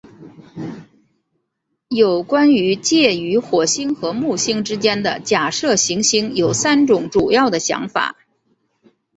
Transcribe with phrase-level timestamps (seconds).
[1.89, 8.15] 有关于介于火星和木星之间的假设行星有三种主要的想法。